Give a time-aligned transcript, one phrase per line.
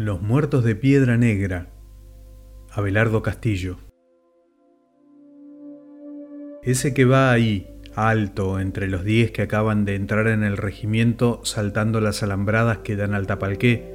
[0.00, 1.70] Los muertos de piedra negra.
[2.70, 3.78] Abelardo Castillo.
[6.62, 11.40] Ese que va ahí, alto, entre los diez que acaban de entrar en el regimiento
[11.42, 13.92] saltando las alambradas que dan al tapalqué,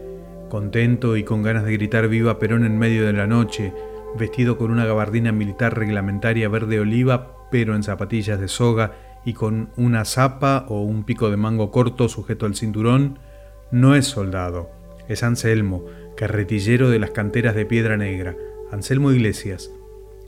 [0.50, 3.74] contento y con ganas de gritar viva Perón en medio de la noche,
[4.20, 8.92] vestido con una gabardina militar reglamentaria verde oliva, pero en zapatillas de soga
[9.24, 13.20] y con una zapa o un pico de mango corto sujeto al cinturón,
[13.72, 18.36] no es soldado es Anselmo, carretillero de las canteras de Piedra Negra,
[18.72, 19.72] Anselmo Iglesias,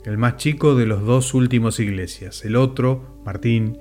[0.04, 2.44] el más chico de los dos últimos iglesias.
[2.44, 3.78] El otro, Martín,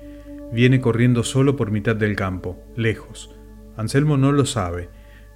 [0.52, 3.36] viene corriendo solo por mitad del campo, lejos.
[3.77, 4.89] Anselmo no lo sabe,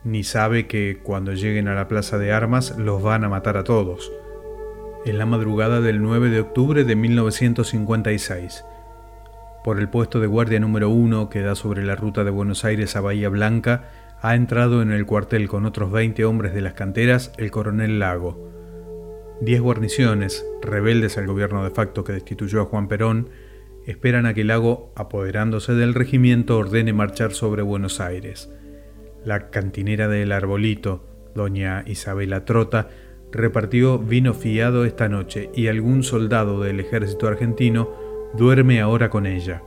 [0.03, 3.63] ni sabe que cuando lleguen a la plaza de armas los van a matar a
[3.63, 4.11] todos.
[5.05, 8.63] En la madrugada del 9 de octubre de 1956,
[9.63, 12.95] por el puesto de guardia número 1 que da sobre la ruta de Buenos Aires
[12.95, 13.89] a Bahía Blanca,
[14.21, 18.49] ha entrado en el cuartel con otros 20 hombres de las canteras el coronel Lago.
[19.41, 23.29] Diez guarniciones, rebeldes al gobierno de facto que destituyó a Juan Perón,
[23.85, 28.51] esperan a que Lago, apoderándose del regimiento, ordene marchar sobre Buenos Aires.
[29.23, 32.89] La cantinera del Arbolito, doña Isabela Trota,
[33.31, 37.89] repartió vino fiado esta noche y algún soldado del ejército argentino
[38.33, 39.63] duerme ahora con ella.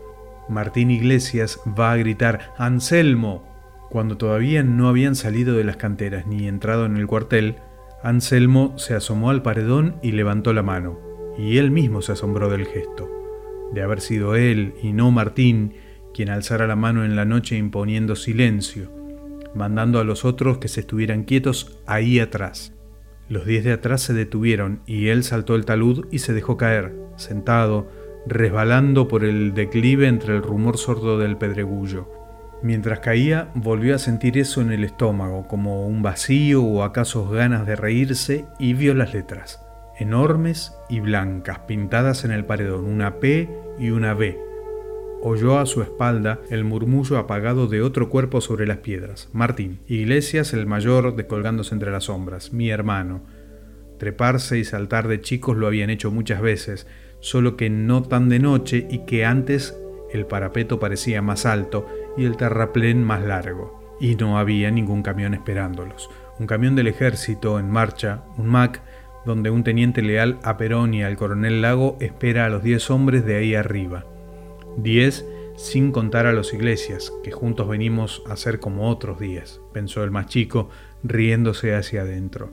[0.48, 3.52] Martín Iglesias va a gritar Anselmo,
[3.92, 7.56] cuando todavía no habían salido de las canteras ni entrado en el cuartel,
[8.02, 10.98] Anselmo se asomó al paredón y levantó la mano,
[11.36, 13.10] y él mismo se asombró del gesto.
[13.74, 15.74] De haber sido él y no Martín
[16.14, 18.90] quien alzara la mano en la noche imponiendo silencio,
[19.54, 22.72] mandando a los otros que se estuvieran quietos ahí atrás.
[23.28, 26.94] Los diez de atrás se detuvieron y él saltó el talud y se dejó caer,
[27.16, 27.90] sentado,
[28.26, 32.22] resbalando por el declive entre el rumor sordo del pedregullo.
[32.62, 37.66] Mientras caía, volvió a sentir eso en el estómago, como un vacío o acaso ganas
[37.66, 39.60] de reírse, y vio las letras,
[39.98, 43.48] enormes y blancas, pintadas en el paredón, una P
[43.80, 44.38] y una B.
[45.25, 49.28] Oyó a su espalda el murmullo apagado de otro cuerpo sobre las piedras.
[49.32, 53.22] Martín, Iglesias el mayor, descolgándose entre las sombras, mi hermano.
[53.98, 56.87] Treparse y saltar de chicos lo habían hecho muchas veces,
[57.20, 59.76] solo que no tan de noche y que antes
[60.12, 61.87] el parapeto parecía más alto
[62.17, 66.11] y el terraplén más largo, y no había ningún camión esperándolos.
[66.39, 68.83] Un camión del ejército en marcha, un MAC,
[69.25, 73.25] donde un teniente leal a Perón y al coronel Lago espera a los diez hombres
[73.25, 74.05] de ahí arriba.
[74.77, 75.25] Diez
[75.56, 80.11] sin contar a los iglesias, que juntos venimos a ser como otros días, pensó el
[80.11, 80.71] más chico,
[81.05, 82.50] riéndose hacia adentro.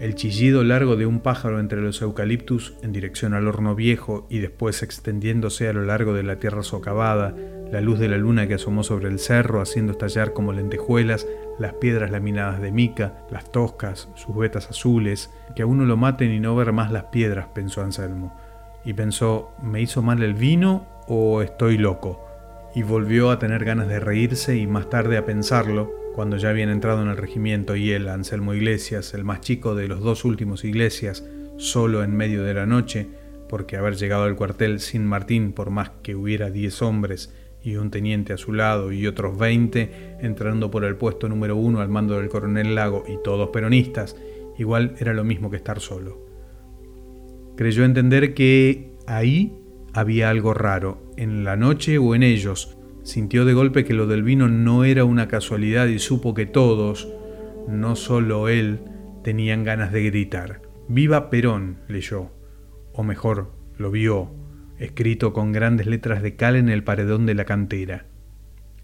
[0.00, 4.40] El chillido largo de un pájaro entre los eucaliptus en dirección al horno viejo y
[4.40, 7.36] después extendiéndose a lo largo de la tierra socavada,
[7.72, 11.26] la luz de la luna que asomó sobre el cerro haciendo estallar como lentejuelas
[11.58, 16.30] las piedras laminadas de mica, las toscas, sus vetas azules, que a uno lo maten
[16.32, 18.38] y no ver más las piedras, pensó Anselmo.
[18.84, 22.22] Y pensó, ¿me hizo mal el vino o estoy loco?
[22.74, 26.68] Y volvió a tener ganas de reírse y más tarde a pensarlo, cuando ya habían
[26.68, 30.64] entrado en el regimiento y él, Anselmo Iglesias, el más chico de los dos últimos
[30.64, 31.24] iglesias,
[31.56, 33.08] solo en medio de la noche,
[33.48, 37.32] porque haber llegado al cuartel sin Martín, por más que hubiera diez hombres
[37.62, 41.80] y un teniente a su lado y otros veinte, entrando por el puesto número uno
[41.80, 44.16] al mando del coronel Lago y todos peronistas,
[44.58, 46.26] igual era lo mismo que estar solo.
[47.56, 49.58] Creyó entender que ahí
[49.92, 54.22] había algo raro, en la noche o en ellos, Sintió de golpe que lo del
[54.22, 57.08] vino no era una casualidad y supo que todos,
[57.68, 58.80] no solo él,
[59.24, 60.62] tenían ganas de gritar.
[60.88, 62.30] Viva Perón, leyó,
[62.92, 64.30] o mejor, lo vio,
[64.82, 68.06] escrito con grandes letras de cal en el paredón de la cantera.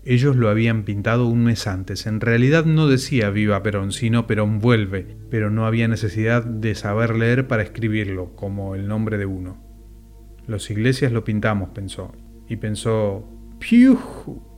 [0.05, 2.07] Ellos lo habían pintado un mes antes.
[2.07, 7.17] En realidad no decía Viva Perón, sino Perón vuelve, pero no había necesidad de saber
[7.17, 9.59] leer para escribirlo, como el nombre de uno.
[10.47, 12.13] Los iglesias lo pintamos, pensó,
[12.49, 13.29] y pensó,
[13.59, 13.99] ¡Piu!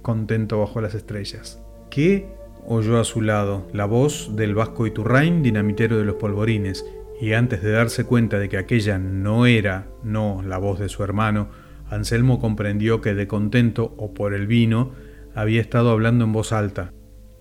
[0.03, 1.61] contento bajo las estrellas.
[1.91, 2.29] ¿Qué?
[2.67, 6.85] oyó a su lado la voz del Vasco Iturrain, dinamitero de los polvorines,
[7.21, 11.05] y antes de darse cuenta de que aquella no era, no, la voz de su
[11.05, 11.49] hermano,
[11.91, 14.93] Anselmo comprendió que de contento o por el vino
[15.35, 16.93] había estado hablando en voz alta.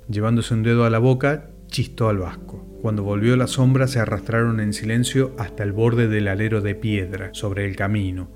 [0.09, 2.65] Llevándose un dedo a la boca, chistó al Vasco.
[2.81, 7.29] Cuando volvió la sombra se arrastraron en silencio hasta el borde del alero de piedra
[7.33, 8.31] sobre el camino.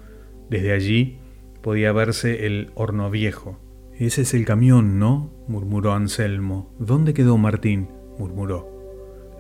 [0.50, 1.20] Desde allí
[1.62, 3.60] podía verse el horno viejo.
[3.98, 5.32] Ese es el camión, ¿no?
[5.48, 6.74] murmuró Anselmo.
[6.80, 7.90] ¿Dónde quedó Martín?
[8.18, 8.70] murmuró.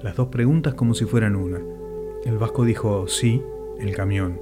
[0.01, 1.59] Las dos preguntas como si fueran una.
[2.25, 3.43] El vasco dijo, sí,
[3.79, 4.39] el camión.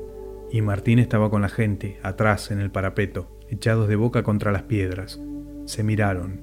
[0.51, 4.63] Y Martín estaba con la gente, atrás, en el parapeto, echados de boca contra las
[4.63, 5.19] piedras.
[5.65, 6.41] Se miraron.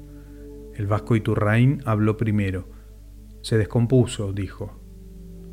[0.75, 2.69] El vasco Iturrain habló primero.
[3.43, 4.81] Se descompuso, dijo.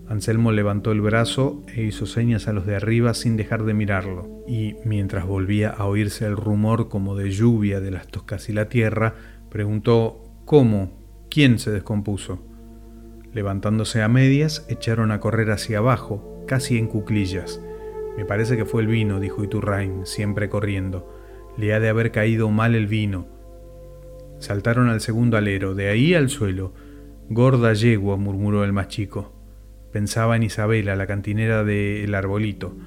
[0.07, 4.43] Anselmo levantó el brazo e hizo señas a los de arriba sin dejar de mirarlo,
[4.47, 8.69] y mientras volvía a oírse el rumor como de lluvia de las toscas y la
[8.69, 9.15] tierra,
[9.51, 11.25] preguntó ¿Cómo?
[11.29, 12.54] ¿Quién se descompuso?
[13.35, 17.61] Levantándose a medias, echaron a correr hacia abajo, casi en cuclillas.
[18.15, 21.13] Me parece que fue el vino, dijo Iturrain, siempre corriendo.
[21.57, 23.27] Le ha de haber caído mal el vino.
[24.39, 26.71] Saltaron al segundo alero, de ahí al suelo.
[27.29, 29.33] Gorda yegua, murmuró el más chico.
[29.91, 32.77] Pensaba en Isabela, la cantinera del arbolito.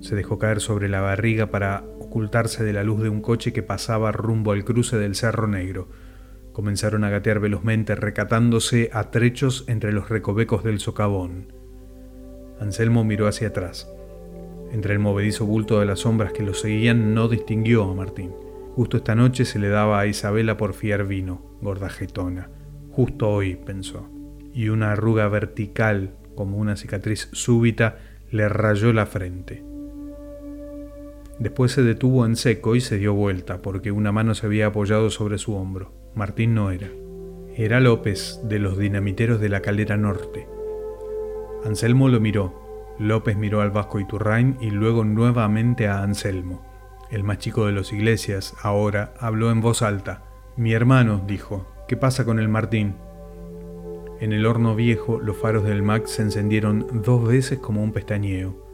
[0.00, 3.62] Se dejó caer sobre la barriga para ocultarse de la luz de un coche que
[3.62, 5.88] pasaba rumbo al cruce del Cerro Negro.
[6.58, 11.52] Comenzaron a gatear velozmente, recatándose a trechos entre los recovecos del socavón.
[12.58, 13.88] Anselmo miró hacia atrás.
[14.72, 18.32] Entre el movedizo bulto de las sombras que lo seguían no distinguió a Martín.
[18.74, 22.50] Justo esta noche se le daba a Isabela por fiar vino, gorda jetona.
[22.90, 24.10] Justo hoy, pensó.
[24.52, 27.98] Y una arruga vertical como una cicatriz súbita,
[28.32, 29.62] le rayó la frente.
[31.38, 35.10] Después se detuvo en seco y se dio vuelta, porque una mano se había apoyado
[35.10, 35.97] sobre su hombro.
[36.14, 36.88] Martín no era.
[37.56, 40.48] Era López, de los dinamiteros de la calera norte.
[41.64, 42.96] Anselmo lo miró.
[42.98, 46.64] López miró al vasco Iturrain y luego nuevamente a Anselmo.
[47.10, 50.24] El más chico de los iglesias, ahora, habló en voz alta.
[50.56, 52.96] Mi hermano, dijo, ¿qué pasa con el Martín?
[54.20, 58.66] En el horno viejo los faros del Mac se encendieron dos veces como un pestañeo.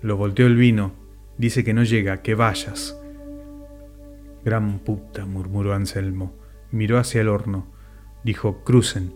[0.00, 0.92] Lo volteó el vino.
[1.36, 2.98] Dice que no llega, que vayas.
[4.44, 6.32] Gran puta, murmuró Anselmo.
[6.70, 7.66] Miró hacia el horno.
[8.24, 9.12] Dijo, crucen.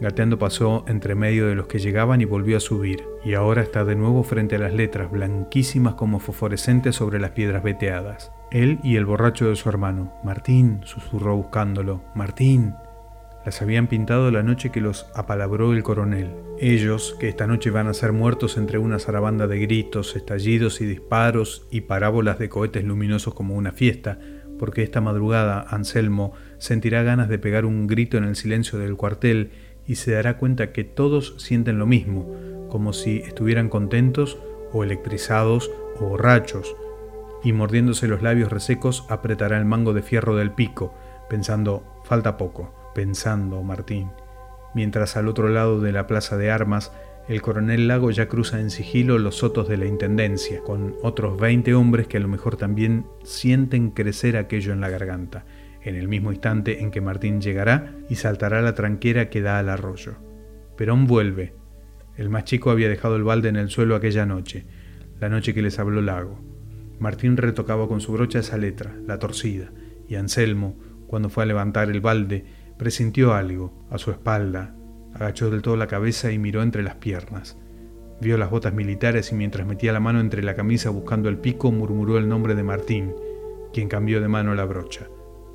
[0.00, 3.84] Gateando pasó entre medio de los que llegaban y volvió a subir, y ahora está
[3.84, 8.32] de nuevo frente a las letras, blanquísimas como fosforescentes sobre las piedras veteadas.
[8.50, 10.14] Él y el borracho de su hermano.
[10.24, 12.02] Martín, susurró buscándolo.
[12.14, 12.74] Martín.
[13.44, 16.34] Las habían pintado la noche que los apalabró el coronel.
[16.58, 20.86] Ellos, que esta noche van a ser muertos entre una zarabanda de gritos, estallidos y
[20.86, 24.18] disparos y parábolas de cohetes luminosos como una fiesta,
[24.60, 29.52] porque esta madrugada Anselmo sentirá ganas de pegar un grito en el silencio del cuartel
[29.86, 32.30] y se dará cuenta que todos sienten lo mismo,
[32.68, 34.36] como si estuvieran contentos
[34.70, 36.76] o electrizados o borrachos,
[37.42, 40.92] y mordiéndose los labios resecos apretará el mango de fierro del pico,
[41.30, 44.10] pensando, falta poco pensando Martín,
[44.74, 46.92] mientras al otro lado de la plaza de armas
[47.28, 51.74] el coronel Lago ya cruza en sigilo los sotos de la Intendencia, con otros 20
[51.74, 55.44] hombres que a lo mejor también sienten crecer aquello en la garganta,
[55.82, 59.68] en el mismo instante en que Martín llegará y saltará la tranquera que da al
[59.68, 60.16] arroyo.
[60.76, 61.54] Perón vuelve.
[62.16, 64.66] El más chico había dejado el balde en el suelo aquella noche,
[65.20, 66.40] la noche que les habló Lago.
[66.98, 69.70] Martín retocaba con su brocha esa letra, la torcida,
[70.08, 70.76] y Anselmo,
[71.06, 72.44] cuando fue a levantar el balde,
[72.80, 74.74] Presintió algo a su espalda,
[75.14, 77.56] agachó del todo la cabeza y miró entre las piernas.
[78.20, 81.72] Vio las botas militares y mientras metía la mano entre la camisa buscando el pico
[81.72, 83.14] murmuró el nombre de Martín,
[83.72, 85.08] quien cambió de mano la brocha.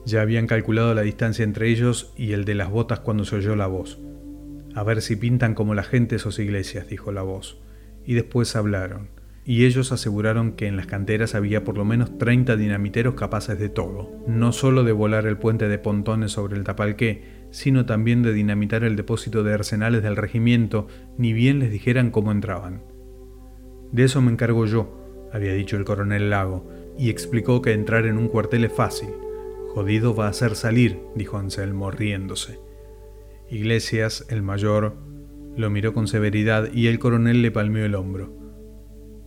[0.06, 3.56] Ya habían calculado la distancia entre ellos y el de las botas cuando se oyó
[3.56, 4.00] la voz.
[4.74, 7.60] A ver si pintan como la gente esos iglesias, dijo la voz.
[8.06, 9.16] Y después hablaron
[9.46, 13.70] y ellos aseguraron que en las canteras había por lo menos 30 dinamiteros capaces de
[13.70, 18.34] todo, no solo de volar el puente de pontones sobre el Tapalqué, sino también de
[18.34, 20.88] dinamitar el depósito de arsenales del regimiento,
[21.18, 22.84] ni bien les dijeran cómo entraban.
[23.94, 26.70] De eso me encargo yo, había dicho el coronel Lago,
[27.00, 29.08] y explicó que entrar en un cuartel es fácil.
[29.70, 32.60] Jodido va a ser salir, dijo Anselmo riéndose.
[33.50, 34.98] Iglesias, el mayor,
[35.56, 38.34] lo miró con severidad y el coronel le palmeó el hombro.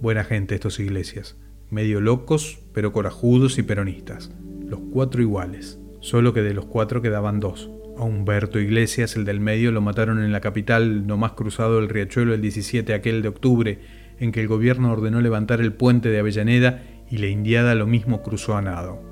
[0.02, 1.38] Buena gente estos iglesias,
[1.70, 4.30] medio locos, pero corajudos y peronistas,
[4.66, 7.70] los cuatro iguales, solo que de los cuatro quedaban dos.
[7.98, 12.32] A Humberto Iglesias, el del medio, lo mataron en la capital, nomás cruzado el riachuelo
[12.32, 13.80] el 17 aquel de octubre,
[14.20, 18.22] en que el gobierno ordenó levantar el puente de Avellaneda y la indiada lo mismo
[18.22, 19.02] cruzó a nado.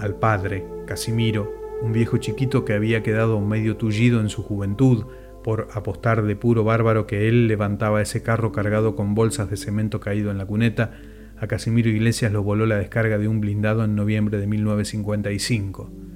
[0.00, 5.04] Al padre, Casimiro, un viejo chiquito que había quedado medio tullido en su juventud,
[5.44, 10.00] por apostar de puro bárbaro que él levantaba ese carro cargado con bolsas de cemento
[10.00, 10.98] caído en la cuneta,
[11.38, 16.15] a Casimiro Iglesias lo voló la descarga de un blindado en noviembre de 1955.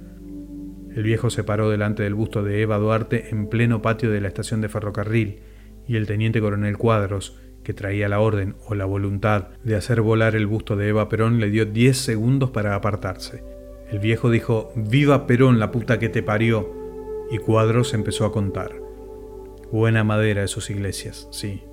[0.95, 4.27] El viejo se paró delante del busto de Eva Duarte en pleno patio de la
[4.27, 5.39] estación de ferrocarril,
[5.87, 10.35] y el teniente coronel Cuadros, que traía la orden o la voluntad de hacer volar
[10.35, 13.43] el busto de Eva Perón, le dio 10 segundos para apartarse.
[13.89, 16.73] El viejo dijo, Viva Perón, la puta que te parió,
[17.31, 18.75] y Cuadros empezó a contar.
[19.71, 21.63] Buena madera esos iglesias, sí.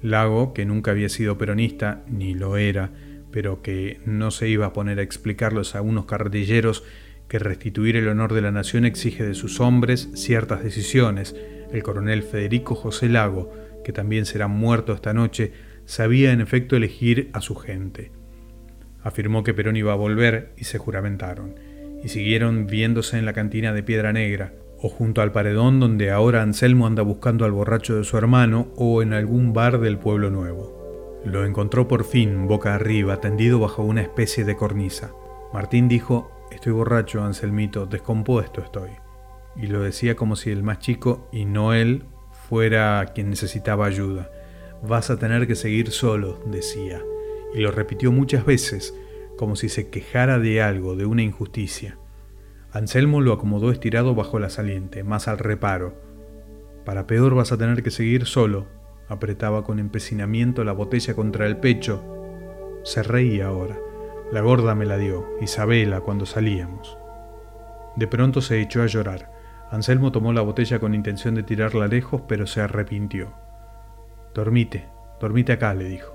[0.00, 2.92] Lago, que nunca había sido peronista, ni lo era,
[3.32, 6.84] pero que no se iba a poner a explicarlos a unos carretilleros
[7.28, 11.36] que restituir el honor de la nación exige de sus hombres ciertas decisiones.
[11.72, 13.52] El coronel Federico José Lago,
[13.84, 15.52] que también será muerto esta noche,
[15.84, 18.10] sabía en efecto elegir a su gente.
[19.02, 21.54] Afirmó que Perón iba a volver y se juramentaron,
[22.02, 26.42] y siguieron viéndose en la cantina de Piedra Negra, o junto al paredón donde ahora
[26.42, 31.20] Anselmo anda buscando al borracho de su hermano, o en algún bar del pueblo nuevo.
[31.24, 35.12] Lo encontró por fin, boca arriba, tendido bajo una especie de cornisa.
[35.52, 38.90] Martín dijo, Estoy borracho, Anselmito, descompuesto estoy.
[39.56, 42.04] Y lo decía como si el más chico, y no él,
[42.48, 44.30] fuera quien necesitaba ayuda.
[44.82, 47.02] Vas a tener que seguir solo, decía,
[47.54, 48.94] y lo repitió muchas veces,
[49.36, 51.98] como si se quejara de algo, de una injusticia.
[52.72, 55.94] Anselmo lo acomodó estirado bajo la saliente, más al reparo.
[56.84, 58.66] Para peor vas a tener que seguir solo,
[59.08, 62.04] apretaba con empecinamiento la botella contra el pecho.
[62.84, 63.78] Se reía ahora.
[64.30, 66.98] La gorda me la dio, Isabela, cuando salíamos.
[67.96, 69.32] De pronto se echó a llorar.
[69.70, 73.32] Anselmo tomó la botella con intención de tirarla lejos, pero se arrepintió.
[74.34, 74.86] Dormite,
[75.18, 76.12] dormite acá, le dijo.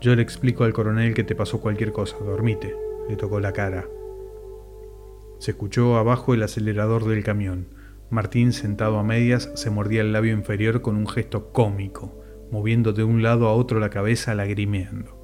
[0.00, 2.72] Yo le explico al coronel que te pasó cualquier cosa, dormite.
[3.08, 3.84] Le tocó la cara.
[5.38, 7.66] Se escuchó abajo el acelerador del camión.
[8.10, 13.02] Martín, sentado a medias, se mordía el labio inferior con un gesto cómico, moviendo de
[13.02, 15.19] un lado a otro la cabeza lagrimeando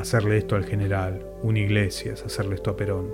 [0.00, 3.08] hacerle esto al general, un Iglesias, hacerle esto a Perón.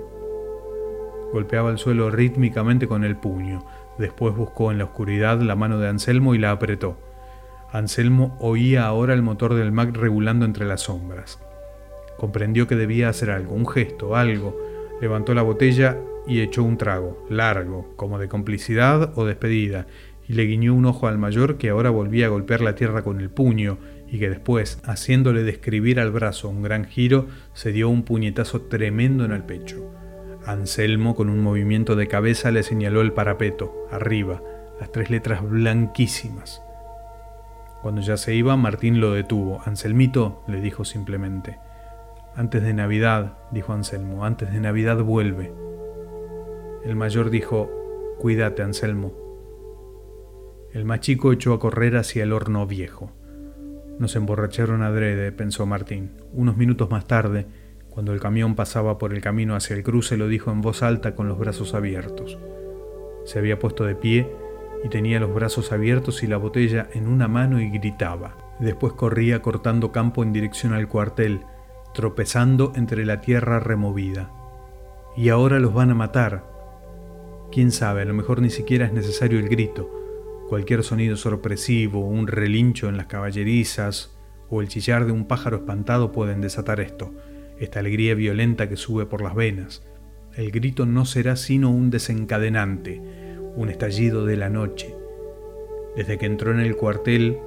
[1.33, 3.65] Golpeaba el suelo rítmicamente con el puño,
[3.97, 6.97] después buscó en la oscuridad la mano de Anselmo y la apretó.
[7.71, 11.39] Anselmo oía ahora el motor del Mac regulando entre las sombras.
[12.17, 14.57] Comprendió que debía hacer algo, un gesto, algo.
[15.01, 19.87] Levantó la botella y echó un trago, largo, como de complicidad o despedida,
[20.27, 23.19] y le guiñó un ojo al mayor que ahora volvía a golpear la tierra con
[23.19, 23.77] el puño
[24.09, 29.25] y que después, haciéndole describir al brazo un gran giro, se dio un puñetazo tremendo
[29.25, 29.91] en el pecho.
[30.45, 34.41] Anselmo, con un movimiento de cabeza, le señaló el parapeto, arriba,
[34.79, 36.61] las tres letras blanquísimas.
[37.81, 39.61] Cuando ya se iba, Martín lo detuvo.
[39.65, 41.57] Anselmito, le dijo simplemente.
[42.35, 45.53] Antes de Navidad, dijo Anselmo, antes de Navidad vuelve.
[46.85, 47.69] El mayor dijo,
[48.19, 49.13] Cuídate, Anselmo.
[50.73, 53.11] El más chico echó a correr hacia el horno viejo.
[53.99, 56.11] Nos emborracharon adrede, pensó Martín.
[56.33, 57.47] Unos minutos más tarde,
[57.89, 61.15] cuando el camión pasaba por el camino hacia el cruce, lo dijo en voz alta
[61.15, 62.37] con los brazos abiertos.
[63.25, 64.31] Se había puesto de pie
[64.83, 68.37] y tenía los brazos abiertos y la botella en una mano y gritaba.
[68.59, 71.41] Después corría cortando campo en dirección al cuartel,
[71.95, 74.31] tropezando entre la tierra removida.
[75.15, 76.43] Y ahora los van a matar.
[77.51, 79.89] Quién sabe, a lo mejor ni siquiera es necesario el grito.
[80.47, 84.17] Cualquier sonido sorpresivo, un relincho en las caballerizas
[84.49, 87.13] o el chillar de un pájaro espantado pueden desatar esto,
[87.59, 89.85] esta alegría violenta que sube por las venas.
[90.35, 93.01] El grito no será sino un desencadenante,
[93.57, 94.95] un estallido de la noche.
[95.97, 97.39] Desde que entró en el cuartel,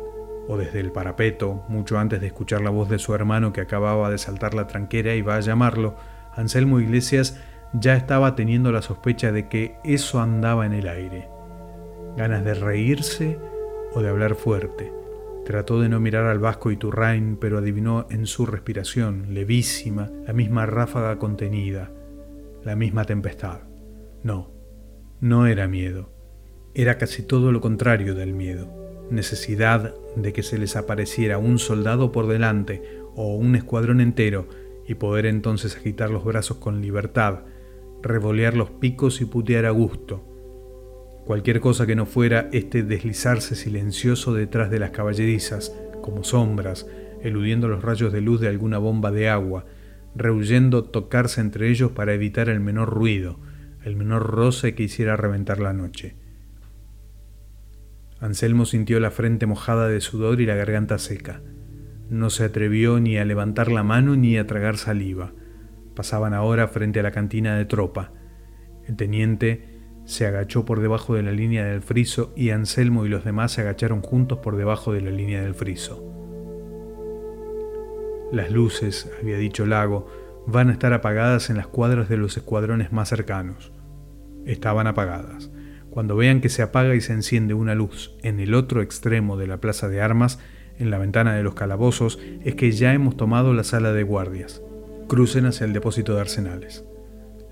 [0.46, 4.10] o desde el parapeto, mucho antes de escuchar la voz de su hermano que acababa
[4.10, 5.96] de saltar la tranquera y va a llamarlo,
[6.34, 7.40] Anselmo Iglesias
[7.72, 11.39] ya estaba teniendo la sospecha de que eso andaba en el aire
[12.16, 13.38] ganas de reírse
[13.92, 14.92] o de hablar fuerte.
[15.44, 20.32] Trató de no mirar al vasco y Turrain, pero adivinó en su respiración, levísima, la
[20.32, 21.90] misma ráfaga contenida,
[22.64, 23.62] la misma tempestad.
[24.22, 24.52] No,
[25.20, 26.12] no era miedo.
[26.74, 28.68] Era casi todo lo contrario del miedo.
[29.10, 34.46] Necesidad de que se les apareciera un soldado por delante o un escuadrón entero
[34.86, 37.40] y poder entonces agitar los brazos con libertad,
[38.02, 40.22] revolear los picos y putear a gusto,
[41.30, 45.72] Cualquier cosa que no fuera este deslizarse silencioso detrás de las caballerizas,
[46.02, 46.88] como sombras,
[47.22, 49.64] eludiendo los rayos de luz de alguna bomba de agua,
[50.16, 53.38] rehuyendo tocarse entre ellos para evitar el menor ruido,
[53.84, 56.16] el menor roce que hiciera reventar la noche.
[58.18, 61.42] Anselmo sintió la frente mojada de sudor y la garganta seca.
[62.08, 65.32] No se atrevió ni a levantar la mano ni a tragar saliva.
[65.94, 68.14] Pasaban ahora frente a la cantina de tropa.
[68.88, 69.69] El teniente
[70.04, 73.60] se agachó por debajo de la línea del friso y Anselmo y los demás se
[73.60, 76.04] agacharon juntos por debajo de la línea del friso.
[78.32, 80.06] Las luces, había dicho Lago,
[80.46, 83.72] van a estar apagadas en las cuadras de los escuadrones más cercanos.
[84.46, 85.50] Estaban apagadas.
[85.90, 89.48] Cuando vean que se apaga y se enciende una luz en el otro extremo de
[89.48, 90.38] la plaza de armas,
[90.78, 94.62] en la ventana de los calabozos, es que ya hemos tomado la sala de guardias.
[95.08, 96.84] Crucen hacia el depósito de arsenales.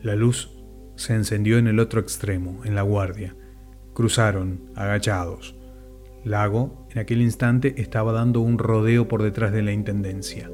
[0.01, 0.58] La luz
[0.99, 3.37] se encendió en el otro extremo, en la guardia.
[3.95, 5.55] Cruzaron, agachados.
[6.25, 10.51] Lago, en aquel instante, estaba dando un rodeo por detrás de la Intendencia.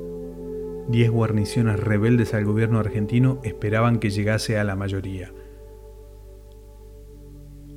[0.88, 5.32] Diez guarniciones rebeldes al gobierno argentino esperaban que llegase a la mayoría.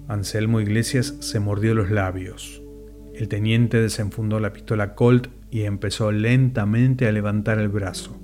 [0.10, 2.62] Anselmo Iglesias se mordió los labios.
[3.14, 8.20] El teniente desenfundó la pistola Colt y empezó lentamente a levantar el brazo.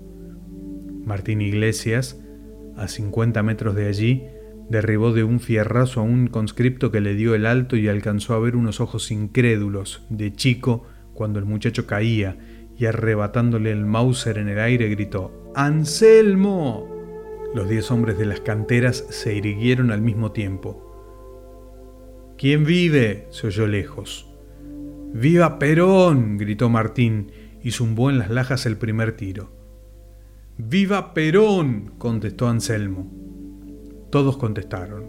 [1.06, 2.20] Martín Iglesias,
[2.76, 4.24] a 50 metros de allí,
[4.70, 8.40] derribó de un fierrazo a un conscripto que le dio el alto y alcanzó a
[8.40, 12.38] ver unos ojos incrédulos de chico cuando el muchacho caía
[12.78, 16.90] y arrebatándole el Mauser en el aire gritó ¡Anselmo!
[17.54, 20.90] Los diez hombres de las canteras se irguieron al mismo tiempo.
[22.38, 23.28] ¿Quién vive?
[23.30, 24.28] se oyó lejos.
[25.14, 26.38] ¡Viva Perón!
[26.38, 29.52] gritó Martín y zumbó en las lajas el primer tiro.
[30.58, 31.94] ¡Viva Perón!
[32.00, 33.23] contestó Anselmo.
[34.14, 35.08] Todos contestaron.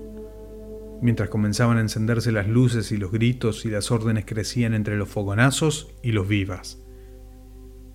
[1.03, 5.11] Mientras comenzaban a encenderse las luces y los gritos y las órdenes crecían entre los
[5.11, 6.83] fogonazos y los vivas.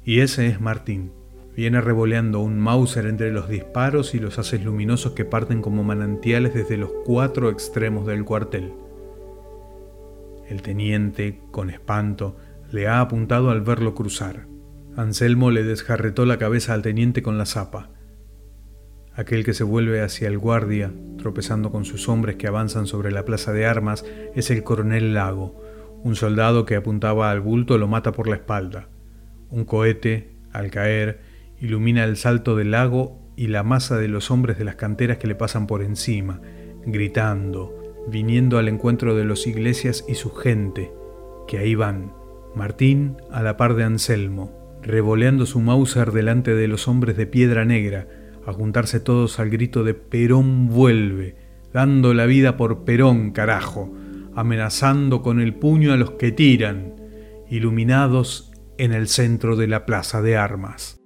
[0.03, 1.11] Y ese es Martín.
[1.55, 6.53] Viene revoleando un Mauser entre los disparos y los haces luminosos que parten como manantiales
[6.53, 8.71] desde los cuatro extremos del cuartel.
[10.47, 12.37] El teniente, con espanto,
[12.71, 14.45] le ha apuntado al verlo cruzar.
[14.95, 17.98] Anselmo le desjarretó la cabeza al teniente con la zapa.
[19.19, 23.25] Aquel que se vuelve hacia el guardia, tropezando con sus hombres que avanzan sobre la
[23.25, 25.61] plaza de armas, es el coronel Lago.
[26.05, 28.87] Un soldado que apuntaba al bulto lo mata por la espalda.
[29.49, 31.19] Un cohete, al caer,
[31.59, 35.27] ilumina el salto del lago y la masa de los hombres de las canteras que
[35.27, 36.39] le pasan por encima,
[36.85, 40.93] gritando, viniendo al encuentro de los iglesias y su gente,
[41.45, 42.13] que ahí van,
[42.55, 47.65] Martín a la par de Anselmo, revoleando su Mauser delante de los hombres de piedra
[47.65, 48.07] negra,
[48.49, 51.35] a juntarse todos al grito de Perón vuelve,
[51.73, 53.93] dando la vida por Perón, carajo,
[54.35, 56.95] amenazando con el puño a los que tiran,
[57.49, 60.99] iluminados en el centro de la plaza de armas.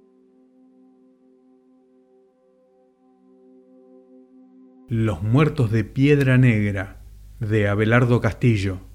[4.88, 7.02] Los muertos de Piedra Negra
[7.40, 8.93] de Abelardo Castillo